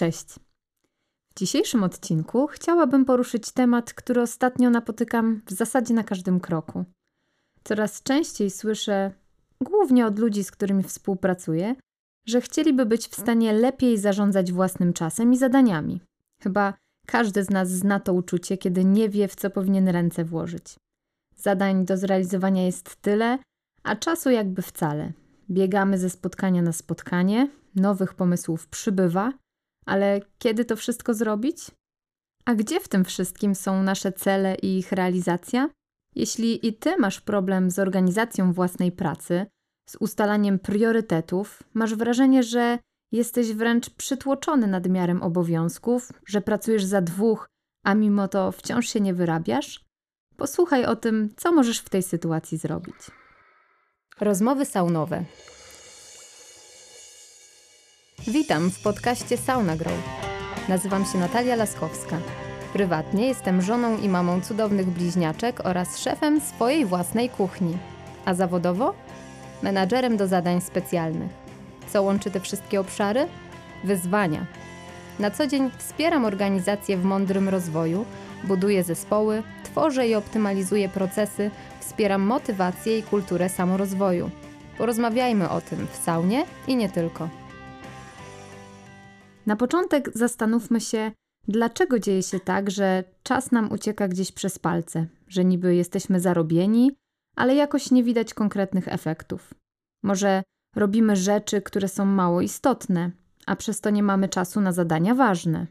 Cześć. 0.00 0.26
W 1.30 1.38
dzisiejszym 1.38 1.82
odcinku 1.82 2.46
chciałabym 2.46 3.04
poruszyć 3.04 3.52
temat, 3.52 3.94
który 3.94 4.22
ostatnio 4.22 4.70
napotykam 4.70 5.42
w 5.46 5.50
zasadzie 5.50 5.94
na 5.94 6.04
każdym 6.04 6.40
kroku. 6.40 6.84
Coraz 7.64 8.02
częściej 8.02 8.50
słyszę, 8.50 9.10
głównie 9.60 10.06
od 10.06 10.18
ludzi, 10.18 10.44
z 10.44 10.50
którymi 10.50 10.82
współpracuję, 10.82 11.74
że 12.26 12.40
chcieliby 12.40 12.86
być 12.86 13.08
w 13.08 13.20
stanie 13.20 13.52
lepiej 13.52 13.98
zarządzać 13.98 14.52
własnym 14.52 14.92
czasem 14.92 15.32
i 15.32 15.36
zadaniami. 15.36 16.00
Chyba 16.42 16.74
każdy 17.06 17.44
z 17.44 17.50
nas 17.50 17.70
zna 17.70 18.00
to 18.00 18.12
uczucie, 18.12 18.58
kiedy 18.58 18.84
nie 18.84 19.08
wie, 19.08 19.28
w 19.28 19.36
co 19.36 19.50
powinien 19.50 19.88
ręce 19.88 20.24
włożyć. 20.24 20.76
Zadań 21.36 21.84
do 21.84 21.96
zrealizowania 21.96 22.66
jest 22.66 22.96
tyle, 22.96 23.38
a 23.82 23.96
czasu 23.96 24.30
jakby 24.30 24.62
wcale. 24.62 25.12
Biegamy 25.50 25.98
ze 25.98 26.10
spotkania 26.10 26.62
na 26.62 26.72
spotkanie, 26.72 27.50
nowych 27.74 28.14
pomysłów 28.14 28.66
przybywa, 28.66 29.32
ale 29.90 30.20
kiedy 30.38 30.64
to 30.64 30.76
wszystko 30.76 31.14
zrobić? 31.14 31.70
A 32.44 32.54
gdzie 32.54 32.80
w 32.80 32.88
tym 32.88 33.04
wszystkim 33.04 33.54
są 33.54 33.82
nasze 33.82 34.12
cele 34.12 34.54
i 34.54 34.78
ich 34.78 34.92
realizacja? 34.92 35.70
Jeśli 36.14 36.66
i 36.66 36.74
ty 36.74 36.96
masz 36.96 37.20
problem 37.20 37.70
z 37.70 37.78
organizacją 37.78 38.52
własnej 38.52 38.92
pracy, 38.92 39.46
z 39.88 39.96
ustalaniem 39.96 40.58
priorytetów, 40.58 41.62
masz 41.74 41.94
wrażenie, 41.94 42.42
że 42.42 42.78
jesteś 43.12 43.52
wręcz 43.52 43.90
przytłoczony 43.90 44.66
nadmiarem 44.66 45.22
obowiązków, 45.22 46.12
że 46.26 46.40
pracujesz 46.40 46.84
za 46.84 47.00
dwóch, 47.00 47.48
a 47.84 47.94
mimo 47.94 48.28
to 48.28 48.52
wciąż 48.52 48.88
się 48.88 49.00
nie 49.00 49.14
wyrabiasz, 49.14 49.84
posłuchaj 50.36 50.84
o 50.84 50.96
tym, 50.96 51.28
co 51.36 51.52
możesz 51.52 51.78
w 51.78 51.88
tej 51.88 52.02
sytuacji 52.02 52.58
zrobić. 52.58 52.96
Rozmowy 54.20 54.64
saunowe. 54.64 55.24
Witam 58.28 58.70
w 58.70 58.82
podcaście 58.82 59.36
Sauna 59.36 59.76
Grow. 59.76 59.94
Nazywam 60.68 61.04
się 61.04 61.18
Natalia 61.18 61.56
Laskowska. 61.56 62.18
Prywatnie 62.72 63.26
jestem 63.26 63.62
żoną 63.62 63.98
i 63.98 64.08
mamą 64.08 64.40
cudownych 64.40 64.86
bliźniaczek 64.86 65.60
oraz 65.64 65.98
szefem 65.98 66.40
swojej 66.40 66.84
własnej 66.84 67.28
kuchni. 67.28 67.78
A 68.24 68.34
zawodowo? 68.34 68.94
Menadżerem 69.62 70.16
do 70.16 70.26
zadań 70.26 70.60
specjalnych. 70.60 71.30
Co 71.92 72.02
łączy 72.02 72.30
te 72.30 72.40
wszystkie 72.40 72.80
obszary? 72.80 73.26
Wyzwania. 73.84 74.46
Na 75.18 75.30
co 75.30 75.46
dzień 75.46 75.70
wspieram 75.78 76.24
organizacje 76.24 76.96
w 76.96 77.04
mądrym 77.04 77.48
rozwoju, 77.48 78.04
buduję 78.44 78.84
zespoły, 78.84 79.42
tworzę 79.64 80.08
i 80.08 80.14
optymalizuję 80.14 80.88
procesy, 80.88 81.50
wspieram 81.80 82.22
motywację 82.22 82.98
i 82.98 83.02
kulturę 83.02 83.48
samorozwoju. 83.48 84.30
Porozmawiajmy 84.78 85.50
o 85.50 85.60
tym 85.60 85.86
w 85.92 85.96
saunie 85.96 86.44
i 86.66 86.76
nie 86.76 86.88
tylko. 86.88 87.39
Na 89.46 89.56
początek 89.56 90.10
zastanówmy 90.14 90.80
się, 90.80 91.12
dlaczego 91.48 91.98
dzieje 91.98 92.22
się 92.22 92.40
tak, 92.40 92.70
że 92.70 93.04
czas 93.22 93.52
nam 93.52 93.72
ucieka 93.72 94.08
gdzieś 94.08 94.32
przez 94.32 94.58
palce, 94.58 95.06
że 95.28 95.44
niby 95.44 95.74
jesteśmy 95.74 96.20
zarobieni, 96.20 96.92
ale 97.36 97.54
jakoś 97.54 97.90
nie 97.90 98.04
widać 98.04 98.34
konkretnych 98.34 98.88
efektów. 98.88 99.54
Może 100.02 100.42
robimy 100.76 101.16
rzeczy, 101.16 101.62
które 101.62 101.88
są 101.88 102.04
mało 102.04 102.40
istotne, 102.40 103.10
a 103.46 103.56
przez 103.56 103.80
to 103.80 103.90
nie 103.90 104.02
mamy 104.02 104.28
czasu 104.28 104.60
na 104.60 104.72
zadania 104.72 105.14
ważne. 105.14 105.66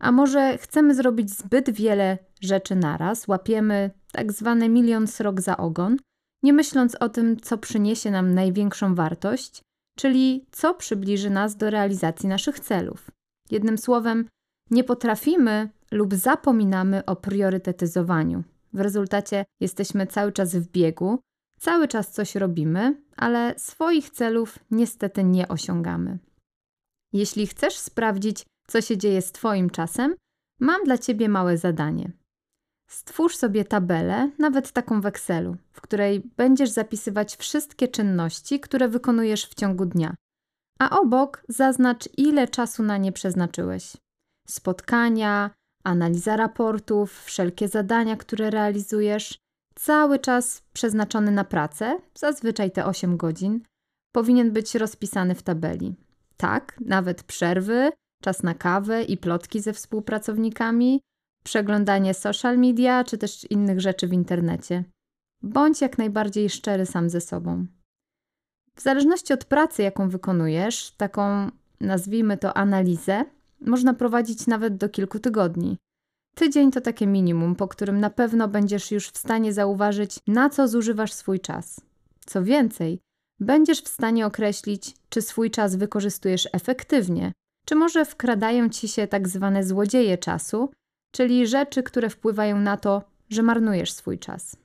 A 0.00 0.12
może 0.12 0.58
chcemy 0.58 0.94
zrobić 0.94 1.30
zbyt 1.30 1.70
wiele 1.70 2.18
rzeczy 2.40 2.76
naraz, 2.76 3.28
łapiemy 3.28 3.90
tak 4.12 4.32
zwany 4.32 4.68
milion 4.68 5.06
srok 5.06 5.40
za 5.40 5.56
ogon, 5.56 5.96
nie 6.42 6.52
myśląc 6.52 6.94
o 6.94 7.08
tym, 7.08 7.40
co 7.40 7.58
przyniesie 7.58 8.10
nam 8.10 8.34
największą 8.34 8.94
wartość, 8.94 9.62
czyli 9.98 10.46
co 10.50 10.74
przybliży 10.74 11.30
nas 11.30 11.56
do 11.56 11.70
realizacji 11.70 12.28
naszych 12.28 12.60
celów. 12.60 13.10
Jednym 13.50 13.78
słowem, 13.78 14.28
nie 14.70 14.84
potrafimy 14.84 15.70
lub 15.90 16.14
zapominamy 16.14 17.04
o 17.04 17.16
priorytetyzowaniu. 17.16 18.44
W 18.72 18.80
rezultacie 18.80 19.44
jesteśmy 19.60 20.06
cały 20.06 20.32
czas 20.32 20.56
w 20.56 20.70
biegu, 20.70 21.18
cały 21.60 21.88
czas 21.88 22.10
coś 22.10 22.34
robimy, 22.34 23.02
ale 23.16 23.54
swoich 23.56 24.10
celów 24.10 24.58
niestety 24.70 25.24
nie 25.24 25.48
osiągamy. 25.48 26.18
Jeśli 27.12 27.46
chcesz 27.46 27.76
sprawdzić, 27.76 28.46
co 28.66 28.80
się 28.80 28.98
dzieje 28.98 29.22
z 29.22 29.32
Twoim 29.32 29.70
czasem, 29.70 30.14
mam 30.60 30.84
dla 30.84 30.98
Ciebie 30.98 31.28
małe 31.28 31.58
zadanie. 31.58 32.12
Stwórz 32.88 33.36
sobie 33.36 33.64
tabelę, 33.64 34.30
nawet 34.38 34.72
taką 34.72 35.00
w 35.00 35.06
Excelu, 35.06 35.56
w 35.72 35.80
której 35.80 36.30
będziesz 36.36 36.70
zapisywać 36.70 37.36
wszystkie 37.36 37.88
czynności, 37.88 38.60
które 38.60 38.88
wykonujesz 38.88 39.46
w 39.46 39.54
ciągu 39.54 39.86
dnia, 39.86 40.14
a 40.78 41.00
obok 41.00 41.42
zaznacz, 41.48 42.08
ile 42.16 42.48
czasu 42.48 42.82
na 42.82 42.96
nie 42.96 43.12
przeznaczyłeś. 43.12 43.96
Spotkania, 44.48 45.50
analiza 45.84 46.36
raportów, 46.36 47.24
wszelkie 47.24 47.68
zadania, 47.68 48.16
które 48.16 48.50
realizujesz, 48.50 49.38
cały 49.74 50.18
czas 50.18 50.62
przeznaczony 50.72 51.30
na 51.30 51.44
pracę, 51.44 52.00
zazwyczaj 52.14 52.70
te 52.70 52.86
8 52.86 53.16
godzin, 53.16 53.60
powinien 54.12 54.52
być 54.52 54.74
rozpisany 54.74 55.34
w 55.34 55.42
tabeli. 55.42 55.94
Tak, 56.36 56.76
nawet 56.80 57.22
przerwy, 57.22 57.90
czas 58.22 58.42
na 58.42 58.54
kawę 58.54 59.02
i 59.02 59.16
plotki 59.16 59.60
ze 59.60 59.72
współpracownikami, 59.72 61.00
przeglądanie 61.48 62.14
social 62.14 62.58
media 62.58 63.04
czy 63.04 63.18
też 63.18 63.50
innych 63.50 63.80
rzeczy 63.80 64.08
w 64.08 64.12
internecie. 64.12 64.84
Bądź 65.42 65.80
jak 65.80 65.98
najbardziej 65.98 66.50
szczery 66.50 66.86
sam 66.86 67.10
ze 67.10 67.20
sobą. 67.20 67.66
W 68.74 68.82
zależności 68.82 69.32
od 69.32 69.44
pracy, 69.44 69.82
jaką 69.82 70.08
wykonujesz, 70.08 70.90
taką 70.96 71.50
nazwijmy 71.80 72.36
to 72.36 72.56
analizę, 72.56 73.24
można 73.60 73.94
prowadzić 73.94 74.46
nawet 74.46 74.76
do 74.76 74.88
kilku 74.88 75.18
tygodni. 75.18 75.76
Tydzień 76.34 76.70
to 76.70 76.80
takie 76.80 77.06
minimum, 77.06 77.54
po 77.54 77.68
którym 77.68 78.00
na 78.00 78.10
pewno 78.10 78.48
będziesz 78.48 78.90
już 78.90 79.08
w 79.08 79.18
stanie 79.18 79.52
zauważyć, 79.52 80.18
na 80.26 80.50
co 80.50 80.68
zużywasz 80.68 81.12
swój 81.12 81.40
czas. 81.40 81.80
Co 82.26 82.44
więcej, 82.44 83.00
będziesz 83.40 83.82
w 83.82 83.88
stanie 83.88 84.26
określić, 84.26 84.94
czy 85.08 85.22
swój 85.22 85.50
czas 85.50 85.76
wykorzystujesz 85.76 86.48
efektywnie, 86.52 87.32
czy 87.66 87.74
może 87.74 88.04
wkradają 88.04 88.68
ci 88.68 88.88
się 88.88 89.06
tak 89.06 89.28
zwane 89.28 89.64
złodzieje 89.64 90.18
czasu, 90.18 90.70
czyli 91.12 91.46
rzeczy, 91.46 91.82
które 91.82 92.10
wpływają 92.10 92.60
na 92.60 92.76
to, 92.76 93.02
że 93.30 93.42
marnujesz 93.42 93.92
swój 93.92 94.18
czas. 94.18 94.56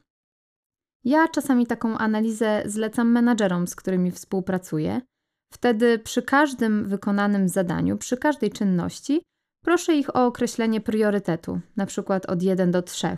Ja 1.04 1.28
czasami 1.28 1.68
taką 1.68 1.98
analizę 1.98 2.64
zlecam 2.66 3.12
menadżerom, 3.12 3.68
z 3.68 3.76
którymi 3.76 4.12
współpracuję. 4.12 5.02
Wtedy 5.54 6.00
przy 6.00 6.22
każdym 6.22 6.86
wykonanym 6.86 7.50
zadaniu, 7.50 7.98
przy 7.98 8.18
każdej 8.18 8.52
czynności, 8.52 9.22
proszę 9.64 9.96
ich 9.96 10.16
o 10.16 10.26
określenie 10.26 10.82
priorytetu, 10.82 11.60
na 11.76 11.86
przykład 11.86 12.26
od 12.26 12.44
1 12.44 12.72
do 12.72 12.82
3. 12.82 13.18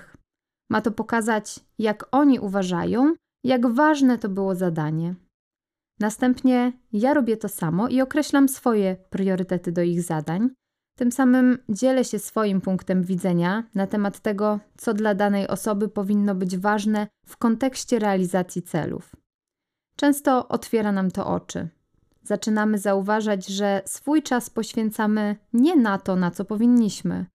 Ma 0.70 0.82
to 0.82 0.92
pokazać, 0.92 1.60
jak 1.80 2.06
oni 2.12 2.40
uważają, 2.40 3.14
jak 3.44 3.68
ważne 3.68 4.18
to 4.18 4.30
było 4.30 4.56
zadanie. 4.56 5.16
Następnie 6.00 6.74
ja 6.94 7.14
robię 7.14 7.38
to 7.38 7.50
samo 7.50 7.88
i 7.88 8.02
określam 8.02 8.50
swoje 8.50 8.96
priorytety 9.10 9.72
do 9.72 9.82
ich 9.82 10.02
zadań, 10.02 10.50
tym 10.96 11.12
samym 11.12 11.58
dzielę 11.70 12.04
się 12.04 12.20
swoim 12.20 12.62
punktem 12.62 13.04
widzenia 13.04 13.64
na 13.76 13.88
temat 13.88 14.20
tego, 14.20 14.60
co 14.78 14.94
dla 14.94 15.16
danej 15.16 15.48
osoby 15.48 15.90
powinno 15.90 16.36
być 16.36 16.58
ważne 16.58 17.08
w 17.26 17.38
kontekście 17.38 18.00
realizacji 18.00 18.62
celów. 18.62 19.16
Często 19.98 20.48
otwiera 20.48 20.92
nam 20.92 21.12
to 21.12 21.28
oczy. 21.28 21.68
Zaczynamy 22.24 22.78
zauważać, 22.78 23.48
że 23.48 23.82
swój 23.86 24.24
czas 24.24 24.50
poświęcamy 24.50 25.36
nie 25.54 25.76
na 25.76 25.98
to, 25.98 26.16
na 26.16 26.32
co 26.32 26.46
powinniśmy, 26.46 27.26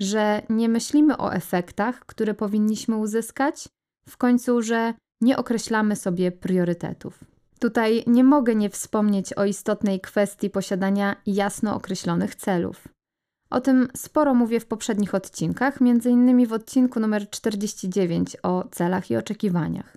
że 0.00 0.42
nie 0.48 0.68
myślimy 0.68 1.18
o 1.18 1.34
efektach, 1.34 2.00
które 2.00 2.34
powinniśmy 2.34 2.96
uzyskać, 2.96 3.68
w 4.08 4.16
końcu, 4.16 4.62
że 4.62 4.94
nie 5.20 5.36
określamy 5.36 5.96
sobie 5.96 6.32
priorytetów. 6.32 7.24
Tutaj 7.60 8.04
nie 8.06 8.24
mogę 8.24 8.54
nie 8.54 8.70
wspomnieć 8.70 9.32
o 9.32 9.44
istotnej 9.44 10.00
kwestii 10.00 10.50
posiadania 10.50 11.16
jasno 11.26 11.74
określonych 11.74 12.34
celów. 12.34 12.88
O 13.50 13.60
tym 13.60 13.88
sporo 13.96 14.34
mówię 14.34 14.60
w 14.60 14.66
poprzednich 14.66 15.14
odcinkach, 15.14 15.82
m.in. 15.82 16.46
w 16.46 16.52
odcinku 16.52 17.00
numer 17.00 17.30
49 17.30 18.36
o 18.42 18.68
celach 18.70 19.10
i 19.10 19.16
oczekiwaniach. 19.16 19.96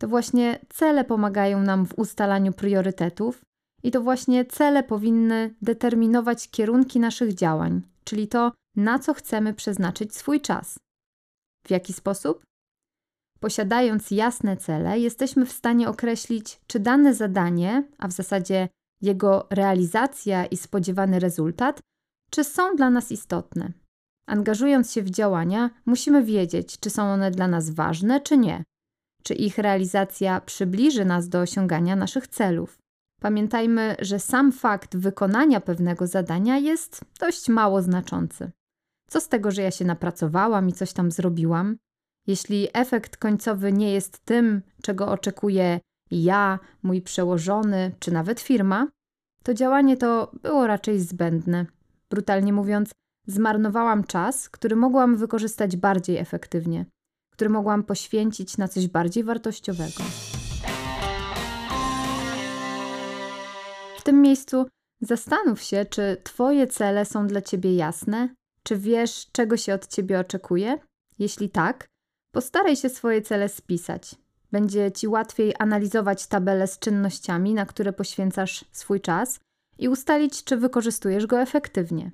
To 0.00 0.08
właśnie 0.08 0.58
cele 0.68 1.04
pomagają 1.04 1.62
nam 1.62 1.86
w 1.86 1.98
ustalaniu 1.98 2.52
priorytetów 2.52 3.44
i 3.82 3.90
to 3.90 4.00
właśnie 4.00 4.44
cele 4.44 4.82
powinny 4.82 5.54
determinować 5.62 6.50
kierunki 6.50 7.00
naszych 7.00 7.34
działań, 7.34 7.82
czyli 8.04 8.28
to, 8.28 8.52
na 8.76 8.98
co 8.98 9.14
chcemy 9.14 9.54
przeznaczyć 9.54 10.16
swój 10.16 10.40
czas. 10.40 10.78
W 11.66 11.70
jaki 11.70 11.92
sposób? 11.92 12.42
Posiadając 13.40 14.10
jasne 14.10 14.56
cele, 14.56 14.98
jesteśmy 14.98 15.46
w 15.46 15.52
stanie 15.52 15.88
określić, 15.88 16.60
czy 16.66 16.80
dane 16.80 17.14
zadanie, 17.14 17.88
a 17.98 18.08
w 18.08 18.12
zasadzie 18.12 18.68
jego 19.00 19.46
realizacja 19.50 20.46
i 20.46 20.56
spodziewany 20.56 21.18
rezultat 21.18 21.80
czy 22.30 22.44
są 22.44 22.76
dla 22.76 22.90
nas 22.90 23.12
istotne. 23.12 23.72
Angażując 24.26 24.92
się 24.92 25.02
w 25.02 25.10
działania, 25.10 25.70
musimy 25.86 26.24
wiedzieć, 26.24 26.80
czy 26.80 26.90
są 26.90 27.02
one 27.02 27.30
dla 27.30 27.48
nas 27.48 27.70
ważne, 27.70 28.20
czy 28.20 28.38
nie, 28.38 28.64
czy 29.22 29.34
ich 29.34 29.58
realizacja 29.58 30.40
przybliży 30.40 31.04
nas 31.04 31.28
do 31.28 31.40
osiągania 31.40 31.96
naszych 31.96 32.28
celów. 32.28 32.78
Pamiętajmy, 33.20 33.96
że 33.98 34.18
sam 34.18 34.52
fakt 34.52 34.96
wykonania 34.96 35.60
pewnego 35.60 36.06
zadania 36.06 36.58
jest 36.58 37.00
dość 37.20 37.48
mało 37.48 37.82
znaczący. 37.82 38.50
Co 39.10 39.20
z 39.20 39.28
tego, 39.28 39.50
że 39.50 39.62
ja 39.62 39.70
się 39.70 39.84
napracowałam 39.84 40.68
i 40.68 40.72
coś 40.72 40.92
tam 40.92 41.10
zrobiłam? 41.10 41.76
Jeśli 42.26 42.68
efekt 42.72 43.16
końcowy 43.16 43.72
nie 43.72 43.92
jest 43.92 44.24
tym, 44.24 44.62
czego 44.82 45.08
oczekuje 45.08 45.80
ja, 46.10 46.58
mój 46.82 47.02
przełożony, 47.02 47.94
czy 47.98 48.12
nawet 48.12 48.40
firma, 48.40 48.88
to 49.44 49.54
działanie 49.54 49.96
to 49.96 50.30
było 50.42 50.66
raczej 50.66 51.00
zbędne. 51.00 51.66
Brutalnie 52.10 52.52
mówiąc, 52.52 52.90
zmarnowałam 53.26 54.04
czas, 54.04 54.48
który 54.48 54.76
mogłam 54.76 55.16
wykorzystać 55.16 55.76
bardziej 55.76 56.16
efektywnie, 56.16 56.86
który 57.32 57.50
mogłam 57.50 57.84
poświęcić 57.84 58.58
na 58.58 58.68
coś 58.68 58.88
bardziej 58.88 59.24
wartościowego. 59.24 60.02
W 63.98 64.02
tym 64.02 64.22
miejscu 64.22 64.66
zastanów 65.00 65.62
się, 65.62 65.84
czy 65.90 66.16
Twoje 66.24 66.66
cele 66.66 67.04
są 67.04 67.26
dla 67.26 67.42
Ciebie 67.42 67.76
jasne, 67.76 68.34
czy 68.62 68.76
wiesz, 68.76 69.26
czego 69.32 69.56
się 69.56 69.74
od 69.74 69.86
Ciebie 69.86 70.20
oczekuje. 70.20 70.78
Jeśli 71.18 71.50
tak, 71.50 71.86
postaraj 72.34 72.76
się 72.76 72.88
swoje 72.88 73.22
cele 73.22 73.48
spisać. 73.48 74.14
Będzie 74.52 74.92
Ci 74.92 75.08
łatwiej 75.08 75.54
analizować 75.58 76.26
tabelę 76.26 76.66
z 76.66 76.78
czynnościami, 76.78 77.54
na 77.54 77.66
które 77.66 77.92
poświęcasz 77.92 78.64
swój 78.72 79.00
czas 79.00 79.40
i 79.78 79.88
ustalić, 79.88 80.44
czy 80.44 80.56
wykorzystujesz 80.56 81.26
go 81.26 81.40
efektywnie. 81.40 82.10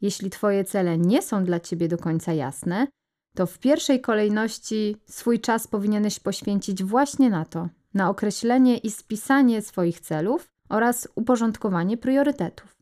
Jeśli 0.00 0.30
Twoje 0.30 0.64
cele 0.64 0.98
nie 0.98 1.22
są 1.22 1.44
dla 1.44 1.60
Ciebie 1.60 1.88
do 1.88 1.98
końca 1.98 2.32
jasne, 2.32 2.86
to 3.34 3.46
w 3.46 3.58
pierwszej 3.58 4.00
kolejności 4.00 4.96
swój 5.06 5.40
czas 5.40 5.66
powinieneś 5.66 6.20
poświęcić 6.20 6.84
właśnie 6.84 7.30
na 7.30 7.44
to, 7.44 7.68
na 7.94 8.10
określenie 8.10 8.78
i 8.78 8.90
spisanie 8.90 9.62
swoich 9.62 10.00
celów 10.00 10.46
oraz 10.68 11.08
uporządkowanie 11.14 11.96
priorytetów. 11.96 12.76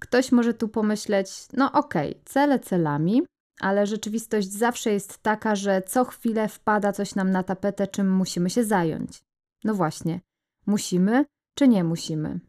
Ktoś 0.00 0.32
może 0.32 0.54
tu 0.54 0.68
pomyśleć: 0.68 1.28
no 1.52 1.72
okej, 1.72 2.10
okay, 2.10 2.22
cele 2.24 2.58
celami, 2.58 3.22
ale 3.60 3.86
rzeczywistość 3.86 4.52
zawsze 4.52 4.90
jest 4.90 5.18
taka, 5.18 5.56
że 5.56 5.82
co 5.82 6.04
chwilę 6.04 6.48
wpada 6.48 6.92
coś 6.92 7.14
nam 7.14 7.30
na 7.30 7.42
tapetę, 7.42 7.86
czym 7.86 8.10
musimy 8.10 8.50
się 8.50 8.64
zająć. 8.64 9.22
No 9.64 9.74
właśnie, 9.74 10.20
musimy 10.66 11.24
czy 11.54 11.68
nie 11.68 11.84
musimy? 11.84 12.40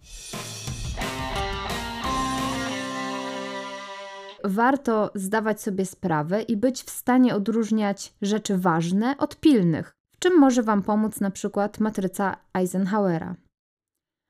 Warto 4.47 5.11
zdawać 5.15 5.61
sobie 5.61 5.85
sprawę 5.85 6.41
i 6.41 6.57
być 6.57 6.83
w 6.83 6.89
stanie 6.89 7.35
odróżniać 7.35 8.13
rzeczy 8.21 8.57
ważne 8.57 9.17
od 9.17 9.39
pilnych, 9.39 9.93
w 10.15 10.19
czym 10.19 10.39
może 10.39 10.63
Wam 10.63 10.83
pomóc 10.83 11.19
na 11.19 11.31
przykład 11.31 11.79
matryca 11.79 12.37
Eisenhowera. 12.53 13.35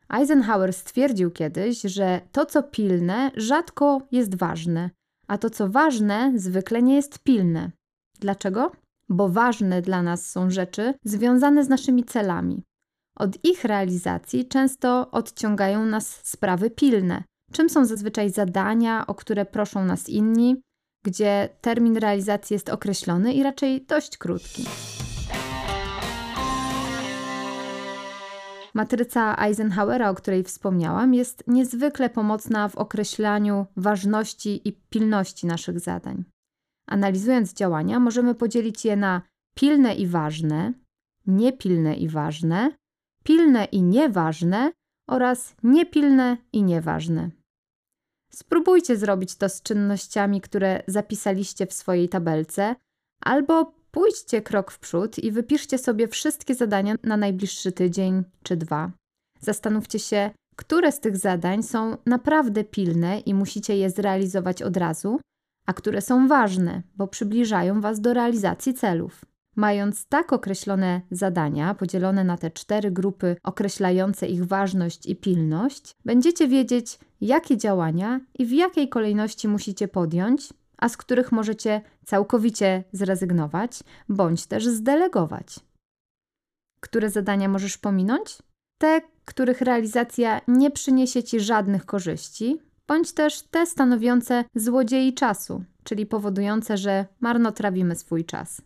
Eisenhower 0.09 0.73
stwierdził 0.73 1.31
kiedyś, 1.31 1.81
że 1.81 2.21
to, 2.31 2.45
co 2.45 2.63
pilne, 2.63 3.31
rzadko 3.35 4.01
jest 4.11 4.35
ważne, 4.35 4.89
a 5.27 5.37
to, 5.37 5.49
co 5.49 5.69
ważne, 5.69 6.33
zwykle 6.35 6.81
nie 6.81 6.95
jest 6.95 7.19
pilne. 7.19 7.71
Dlaczego? 8.19 8.71
Bo 9.09 9.29
ważne 9.29 9.81
dla 9.81 10.01
nas 10.01 10.25
są 10.25 10.49
rzeczy 10.49 10.93
związane 11.03 11.63
z 11.63 11.69
naszymi 11.69 12.03
celami. 12.03 12.63
Od 13.15 13.45
ich 13.45 13.63
realizacji 13.63 14.47
często 14.47 15.11
odciągają 15.11 15.85
nas 15.85 16.19
sprawy 16.23 16.69
pilne, 16.69 17.23
czym 17.51 17.69
są 17.69 17.85
zazwyczaj 17.85 18.29
zadania, 18.29 19.07
o 19.07 19.15
które 19.15 19.45
proszą 19.45 19.85
nas 19.85 20.09
inni, 20.09 20.61
gdzie 21.05 21.49
termin 21.61 21.97
realizacji 21.97 22.53
jest 22.53 22.69
określony 22.69 23.33
i 23.33 23.43
raczej 23.43 23.85
dość 23.85 24.17
krótki. 24.17 24.65
Matryca 28.73 29.35
Eisenhowera, 29.37 30.09
o 30.09 30.15
której 30.15 30.43
wspomniałam, 30.43 31.13
jest 31.13 31.43
niezwykle 31.47 32.09
pomocna 32.09 32.69
w 32.69 32.75
określaniu 32.75 33.65
ważności 33.77 34.67
i 34.67 34.73
pilności 34.89 35.47
naszych 35.47 35.79
zadań. 35.79 36.23
Analizując 36.87 37.53
działania, 37.53 37.99
możemy 37.99 38.35
podzielić 38.35 38.85
je 38.85 38.95
na 38.95 39.21
pilne 39.55 39.95
i 39.95 40.07
ważne, 40.07 40.73
niepilne 41.27 41.95
i 41.95 42.09
ważne, 42.09 42.71
pilne 43.23 43.65
i 43.65 43.81
nieważne 43.81 44.71
oraz 45.07 45.55
niepilne 45.63 46.37
i 46.53 46.63
nieważne. 46.63 47.29
Spróbujcie 48.31 48.97
zrobić 48.97 49.35
to 49.35 49.49
z 49.49 49.61
czynnościami, 49.61 50.41
które 50.41 50.83
zapisaliście 50.87 51.67
w 51.67 51.73
swojej 51.73 52.09
tabelce, 52.09 52.75
albo 53.21 53.73
Pójdźcie 53.95 54.41
krok 54.41 54.71
w 54.71 54.79
przód 54.79 55.19
i 55.19 55.31
wypiszcie 55.31 55.77
sobie 55.77 56.07
wszystkie 56.07 56.55
zadania 56.55 56.95
na 57.03 57.17
najbliższy 57.17 57.71
tydzień 57.71 58.23
czy 58.43 58.57
dwa. 58.57 58.91
Zastanówcie 59.39 59.99
się, 59.99 60.31
które 60.55 60.91
z 60.91 60.99
tych 60.99 61.17
zadań 61.17 61.63
są 61.63 61.97
naprawdę 62.05 62.63
pilne 62.63 63.19
i 63.19 63.33
musicie 63.33 63.77
je 63.77 63.89
zrealizować 63.89 64.61
od 64.61 64.77
razu, 64.77 65.19
a 65.67 65.73
które 65.73 66.01
są 66.01 66.27
ważne, 66.27 66.81
bo 66.95 67.07
przybliżają 67.07 67.81
Was 67.81 68.01
do 68.01 68.13
realizacji 68.13 68.73
celów. 68.73 69.25
Mając 69.55 70.07
tak 70.07 70.33
określone 70.33 71.01
zadania, 71.11 71.73
podzielone 71.73 72.23
na 72.23 72.37
te 72.37 72.51
cztery 72.51 72.91
grupy 72.91 73.35
określające 73.43 74.27
ich 74.27 74.45
ważność 74.45 75.05
i 75.05 75.15
pilność, 75.15 75.95
będziecie 76.05 76.47
wiedzieć, 76.47 76.99
jakie 77.21 77.57
działania 77.57 78.19
i 78.39 78.45
w 78.45 78.51
jakiej 78.51 78.89
kolejności 78.89 79.47
musicie 79.47 79.87
podjąć, 79.87 80.53
a 80.77 80.89
z 80.89 80.97
których 80.97 81.31
możecie 81.31 81.81
całkowicie 82.05 82.83
zrezygnować 82.91 83.79
bądź 84.09 84.45
też 84.45 84.65
zdelegować. 84.67 85.59
Które 86.79 87.09
zadania 87.09 87.49
możesz 87.49 87.77
pominąć? 87.77 88.37
Te, 88.77 89.01
których 89.25 89.61
realizacja 89.61 90.41
nie 90.47 90.71
przyniesie 90.71 91.23
ci 91.23 91.39
żadnych 91.39 91.85
korzyści, 91.85 92.61
bądź 92.87 93.13
też 93.13 93.41
te 93.41 93.65
stanowiące 93.65 94.43
złodziei 94.55 95.13
czasu, 95.13 95.63
czyli 95.83 96.05
powodujące, 96.05 96.77
że 96.77 97.05
marnotrawimy 97.19 97.95
swój 97.95 98.25
czas. 98.25 98.61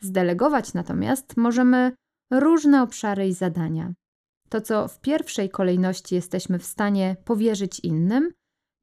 Zdelegować 0.00 0.74
natomiast 0.74 1.36
możemy 1.36 1.92
różne 2.30 2.82
obszary 2.82 3.28
i 3.28 3.32
zadania. 3.32 3.92
To, 4.48 4.60
co 4.60 4.88
w 4.88 5.00
pierwszej 5.00 5.50
kolejności 5.50 6.14
jesteśmy 6.14 6.58
w 6.58 6.64
stanie 6.64 7.16
powierzyć 7.24 7.80
innym, 7.80 8.32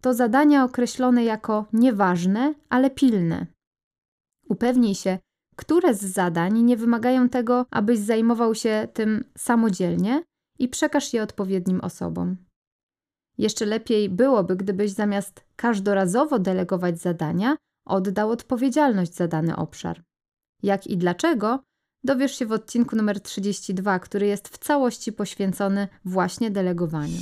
to 0.02 0.14
zadania 0.14 0.64
określone 0.64 1.24
jako 1.24 1.66
nieważne, 1.74 2.54
ale 2.70 2.90
pilne. 2.90 3.46
Upewnij 4.50 4.96
się, 4.96 5.20
które 5.56 5.94
z 5.94 6.02
zadań 6.02 6.62
nie 6.62 6.78
wymagają 6.78 7.30
tego, 7.30 7.66
abyś 7.72 8.00
zajmował 8.00 8.56
się 8.56 8.88
tym 8.94 9.24
samodzielnie 9.38 10.24
i 10.60 10.68
przekaż 10.70 11.14
je 11.14 11.24
odpowiednim 11.24 11.82
osobom. 11.82 12.38
Jeszcze 13.38 13.66
lepiej 13.66 14.10
byłoby, 14.10 14.56
gdybyś 14.56 14.92
zamiast 14.92 15.46
każdorazowo 15.56 16.40
delegować 16.40 17.00
zadania, 17.00 17.58
oddał 17.86 18.30
odpowiedzialność 18.30 19.14
za 19.14 19.28
dany 19.28 19.56
obszar. 19.56 20.07
Jak 20.64 20.88
i 20.88 20.98
dlaczego, 20.98 21.60
dowiesz 22.04 22.40
się 22.40 22.46
w 22.46 22.52
odcinku 22.52 22.96
numer 22.96 23.22
32, 23.22 24.00
który 24.00 24.28
jest 24.28 24.48
w 24.48 24.58
całości 24.58 25.14
poświęcony 25.14 25.88
właśnie 26.06 26.52
delegowaniu. 26.52 27.20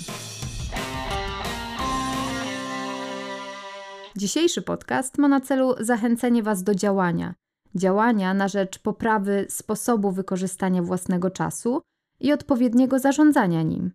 Dzisiejszy 4.18 4.62
podcast 4.62 5.18
ma 5.18 5.28
na 5.28 5.42
celu 5.42 5.76
zachęcenie 5.80 6.44
Was 6.44 6.64
do 6.64 6.76
działania. 6.76 7.34
Działania 7.76 8.34
na 8.34 8.48
rzecz 8.48 8.80
poprawy 8.80 9.46
sposobu 9.50 10.12
wykorzystania 10.12 10.82
własnego 10.82 11.30
czasu 11.30 11.82
i 12.20 12.34
odpowiedniego 12.34 13.00
zarządzania 13.00 13.62
nim. 13.62 13.92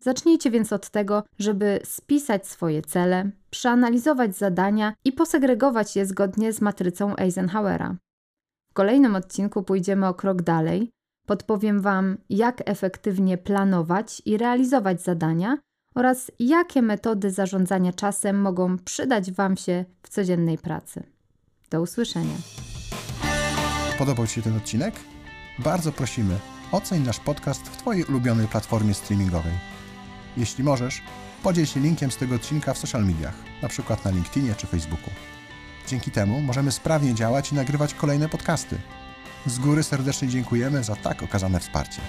Zacznijcie 0.00 0.50
więc 0.50 0.72
od 0.72 0.90
tego, 0.90 1.22
żeby 1.38 1.80
spisać 1.84 2.46
swoje 2.46 2.82
cele, 2.82 3.30
przeanalizować 3.50 4.36
zadania 4.36 4.94
i 5.04 5.12
posegregować 5.12 5.96
je 5.96 6.06
zgodnie 6.06 6.52
z 6.52 6.60
matrycą 6.60 7.16
Eisenhowera. 7.16 7.96
W 8.74 8.76
kolejnym 8.76 9.16
odcinku 9.16 9.62
pójdziemy 9.62 10.08
o 10.08 10.14
krok 10.14 10.42
dalej. 10.42 10.90
Podpowiem 11.26 11.80
Wam, 11.80 12.16
jak 12.30 12.62
efektywnie 12.66 13.38
planować 13.38 14.22
i 14.24 14.36
realizować 14.38 15.02
zadania 15.02 15.58
oraz 15.94 16.30
jakie 16.38 16.82
metody 16.82 17.30
zarządzania 17.30 17.92
czasem 17.92 18.40
mogą 18.40 18.78
przydać 18.78 19.32
Wam 19.32 19.56
się 19.56 19.84
w 20.02 20.08
codziennej 20.08 20.58
pracy. 20.58 21.02
Do 21.70 21.82
usłyszenia. 21.82 22.34
Podobał 23.98 24.26
Ci 24.26 24.34
się 24.34 24.42
ten 24.42 24.56
odcinek? 24.56 24.94
Bardzo 25.58 25.92
prosimy, 25.92 26.38
oceń 26.72 27.02
nasz 27.02 27.20
podcast 27.20 27.68
w 27.68 27.76
Twojej 27.76 28.04
ulubionej 28.04 28.48
platformie 28.48 28.94
streamingowej. 28.94 29.54
Jeśli 30.36 30.64
możesz, 30.64 31.02
podziel 31.42 31.66
się 31.66 31.80
linkiem 31.80 32.10
z 32.10 32.16
tego 32.16 32.34
odcinka 32.34 32.74
w 32.74 32.78
social 32.78 33.04
mediach, 33.04 33.34
np. 33.62 33.96
na 34.04 34.10
LinkedInie 34.10 34.54
czy 34.54 34.66
Facebooku. 34.66 35.10
Dzięki 35.94 36.10
temu 36.10 36.40
możemy 36.40 36.72
sprawnie 36.72 37.14
działać 37.14 37.52
i 37.52 37.54
nagrywać 37.54 37.94
kolejne 37.94 38.28
podcasty. 38.28 38.78
Z 39.46 39.58
góry 39.58 39.82
serdecznie 39.82 40.28
dziękujemy 40.28 40.84
za 40.84 40.96
tak 40.96 41.22
okazane 41.22 41.60
wsparcie. 41.60 42.00